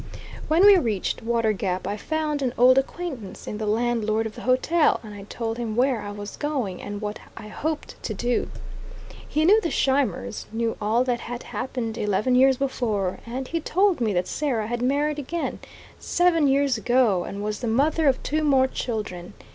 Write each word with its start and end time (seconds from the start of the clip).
When 0.47 0.65
we 0.65 0.77
reached 0.79 1.21
Water 1.21 1.53
Gap 1.53 1.85
I 1.85 1.95
found 1.95 2.41
an 2.41 2.55
old 2.57 2.79
acquaintance 2.79 3.45
in 3.45 3.59
the 3.59 3.67
landlord 3.67 4.25
of 4.25 4.33
the 4.33 4.41
hotel, 4.41 4.99
and 5.03 5.13
I 5.13 5.25
told 5.29 5.59
him 5.59 5.75
where 5.75 6.01
I 6.01 6.09
was 6.09 6.37
going, 6.37 6.81
and 6.81 6.99
what 7.01 7.19
I 7.37 7.49
hoped 7.49 8.01
to 8.01 8.15
do. 8.15 8.49
He 9.27 9.45
knew 9.45 9.61
the 9.61 9.69
Scheimers, 9.69 10.47
knew 10.51 10.75
all 10.81 11.03
that 11.03 11.19
had 11.19 11.43
happened 11.43 11.99
eleven 11.99 12.33
years 12.33 12.57
before, 12.57 13.19
and 13.27 13.47
he 13.49 13.59
told 13.59 14.01
me 14.01 14.11
that 14.13 14.27
Sarah 14.27 14.65
had 14.65 14.81
married 14.81 15.19
again, 15.19 15.59
seven 15.99 16.47
years 16.47 16.79
ago, 16.79 17.23
and 17.23 17.43
was 17.43 17.59
the 17.59 17.67
mother 17.67 18.07
of 18.07 18.23
two 18.23 18.43
more 18.43 18.65
children. 18.65 19.35